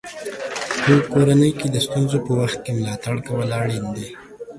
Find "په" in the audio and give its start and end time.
0.83-0.93, 2.25-2.31